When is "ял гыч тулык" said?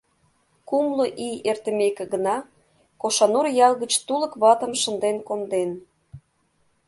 3.65-4.33